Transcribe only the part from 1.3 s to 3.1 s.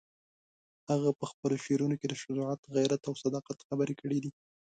خپلو شعرونو کې د شجاعت، غیرت